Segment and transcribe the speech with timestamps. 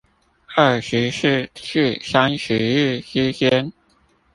[0.55, 3.71] 二十四至三十日之間